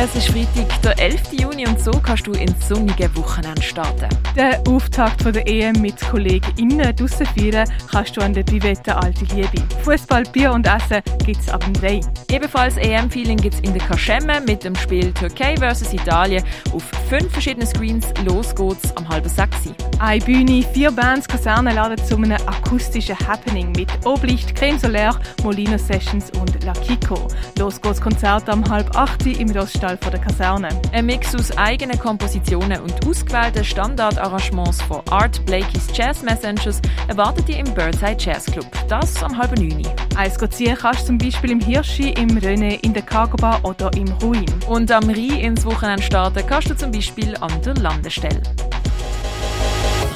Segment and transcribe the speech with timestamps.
[0.00, 1.32] Es ist Freitag, der 11.
[1.32, 4.08] Juni und so kannst du ins sonnige Wochenende starten.
[4.36, 9.24] Den Auftakt von der EM mit KollegInnen draussen feiern kannst du an der Bivette Alte
[9.34, 9.60] Liebe.
[9.82, 12.00] Fußball, Bier und Essen gibt es ab dem 3.
[12.30, 15.92] Ebenfalls EM-Feeling gibt es in der Kaschemme mit dem Spiel Türkei vs.
[15.92, 18.06] Italien auf fünf verschiedenen Screens.
[18.24, 19.56] Los geht's am halben sechs.
[19.98, 25.76] Eine Bühne, vier Bands, Kaserne laden zu einem akustischen Happening mit Oblicht, Creme Solaire, Molino
[25.76, 27.26] Sessions und La Kiko.
[27.58, 30.68] Los geht's Konzert am halb acht im Roststall von der Kaserne.
[30.92, 37.58] Ein Mix aus eigenen Kompositionen und ausgewählten Standardarrangements von Art Blakey's Jazz Messengers erwartet ihr
[37.58, 38.66] im Birdside Jazz Club.
[38.88, 39.86] Das am halb neun.
[40.16, 43.90] Eins ziehen kannst du zum Beispiel im Hirschi, im René, in der Cargo Bar oder
[43.94, 44.46] im Ruin.
[44.68, 48.42] Und am Rhein ins Wochenende starten kannst du zum Beispiel an der Landestelle.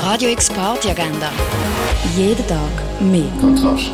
[0.00, 1.30] Radio X Party Agenda.
[2.16, 2.58] Jeden Tag
[3.00, 3.30] mehr.
[3.40, 3.92] Kontrast.